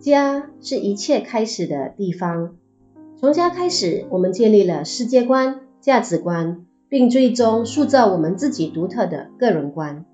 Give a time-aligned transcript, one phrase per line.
[0.00, 2.56] 家是一切开始的地方。
[3.16, 10.04] 从家开始，我们建立了世界观、价值观，并最终塑造我们自己独特的个人观。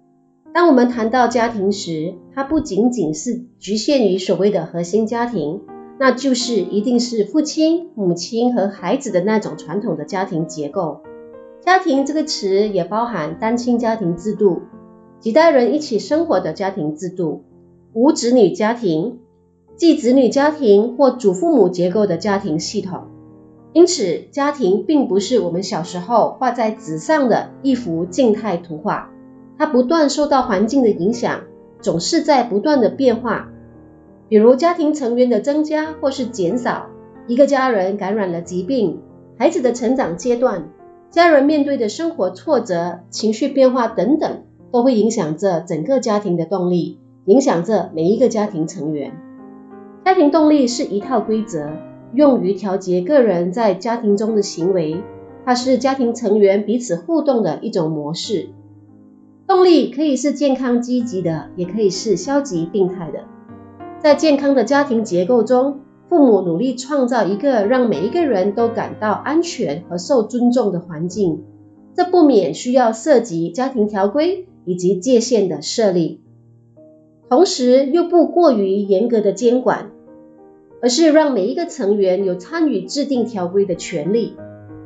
[0.55, 5.61] 当我们谈到家庭时，它不仅仅是局限于所谓的核心家庭，
[5.99, 11.03] 那就是一定是父亲、母亲和孩子的那种传统的家庭结构。
[11.61, 14.63] 家庭这个词也包含单亲家庭制度、
[15.21, 17.45] 几代人一起生活的家庭制度、
[17.93, 19.19] 无子女家庭。
[19.77, 23.09] 继子女家庭或祖父母结构的家庭系统，
[23.73, 29.11] 因此家庭并不是我们小时候画在纸上的一幅静态图画，
[29.59, 31.41] 它不断受到环境的影响，
[31.81, 33.51] 总是在不断的变化。
[34.29, 36.87] 比如家庭成员的增加或是减少，
[37.27, 39.01] 一个家人感染了疾病，
[39.37, 40.69] 孩子的成长阶段，
[41.11, 49.13] 家人面对的生活挫折、情绪变化等等，都会影响着整个家庭的动力，影响着每一个家庭成员。
[50.05, 51.71] 家庭动力是一套规则，
[52.13, 55.03] 用于调节个人在家庭中的行为。
[55.47, 58.51] 它是家庭成员彼此互动的一种模式。
[59.47, 63.21] 动力可以是健康积极的，也可以是消极病态的。
[63.99, 71.45] 在健康的家庭结构中，父母努力创造一个让每一个人都感到安全和受尊重的环境，
[71.97, 76.21] 这不免需要涉及家庭条规以及界限的设立，
[77.31, 79.91] 同时又不过于严格的监管。
[80.85, 84.37] 而是让每一个成员有参与制定条规的权利。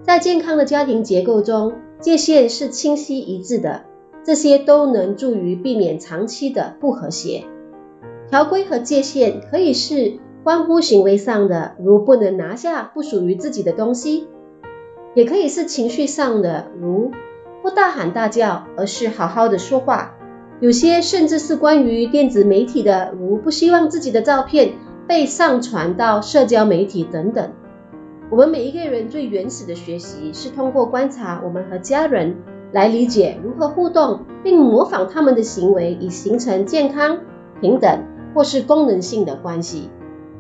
[0.02, 3.82] 在健康的家庭结构中，界限是清晰一致的，
[4.22, 7.46] 这些都能助于避免长期的不和谐。
[8.30, 14.28] 条规和界限可以是关乎行为上的，如不能拿下不属于自己的东西；
[15.16, 17.10] 也可以是情绪上的，如
[17.60, 20.14] 不大喊大叫，而是好好的说话。
[20.60, 24.74] 有些甚至是关于电子媒体的，如不希望自己的照片
[25.09, 27.51] 被上传到社交媒体等等。
[28.31, 32.36] 我们每一个人最原始的学习是通过观察我们和家人
[32.73, 37.20] 来理解如何互动，并模仿他们的行为，以形成健康、
[37.63, 38.05] 平等
[38.35, 39.89] 或是功能性的关系。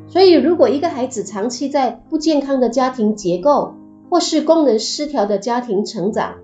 [0.06, 3.74] 所以，如果一个孩子长期在不健康的家庭结构
[4.10, 6.34] 或是功能失调的家庭成长，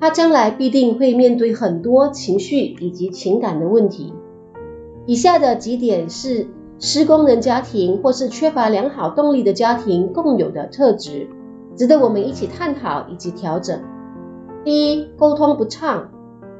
[0.00, 4.14] 他将来必定会面对很多情绪以及情感的问题。
[5.04, 6.46] 以下的几点是。
[6.80, 11.26] 失功能家庭或是缺乏良好动力的家庭共有的特质，
[11.74, 13.80] 值得我们一起探讨以及调整。
[14.64, 16.08] 第一，沟通不畅，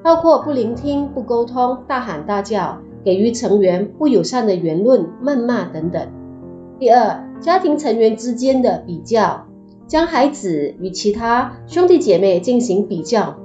[0.03, 6.09] 包括不聆听、不沟通、大喊大叫、给予成员不友善的言论、谩骂等等。
[6.81, 9.47] 第二，家庭成员之间的比较，
[9.87, 13.37] 将孩子与其他兄弟姐妹进行比较。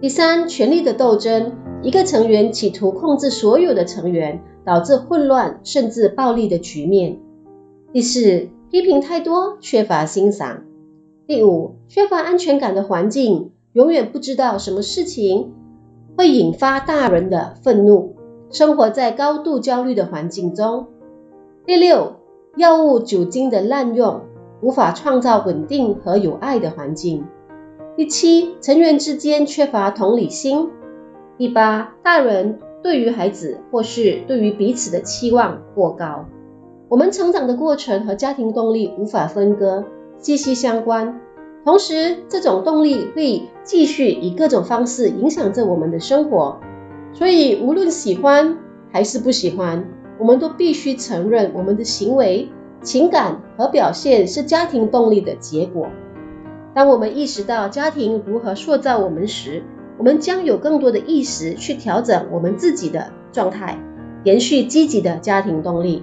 [0.00, 1.52] 第三，权力的斗争，
[1.84, 4.42] 一个成员企图控制所有的成员。
[4.64, 7.18] 导致混乱甚至暴力的局面。
[7.92, 10.62] 第四，批评太多，缺乏欣赏。
[11.26, 15.52] 第五，缺乏安全感的环境，永远不知道什么事情
[16.16, 18.14] 会引发大人的愤怒，
[18.48, 20.86] 生活在高度焦虑的环境中。
[21.66, 22.16] 第六，
[22.56, 24.22] 药物酒精的滥用，
[24.62, 27.26] 无法创造稳定和有爱的环境。
[27.98, 30.70] 第七，成员之间缺乏同理心。
[31.36, 32.58] 第八，大人。
[32.82, 36.26] 对于孩子或是对于彼此的期望过高，
[36.90, 39.84] 我们成长的过程和家庭动力无法分割，
[40.18, 41.18] 息息相关。
[41.64, 46.60] 同时，这种动力会继续以各种方式影响着我们的生活。
[47.14, 48.58] 所以，无论喜欢
[48.92, 52.50] 还是不喜欢，我们都必须承认，我们的行为、
[52.82, 55.88] 情感和表现是家庭动力的结果。
[56.74, 59.62] 当我们意识到家庭如何塑造我们时，
[59.96, 63.78] 我们将有更多的意识去调整我们自己的状态，
[64.24, 66.02] 延续积极的家庭动力。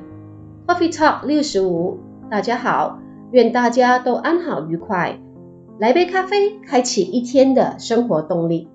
[0.65, 1.99] Coffee Talk 六十五，
[2.29, 2.99] 大家好，
[3.31, 5.19] 愿大家都安好愉快。
[5.79, 8.69] 来杯咖啡，开启一天的生活动力。